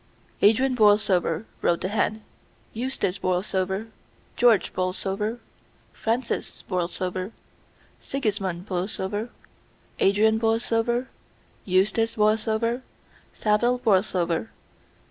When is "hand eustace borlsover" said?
1.89-3.89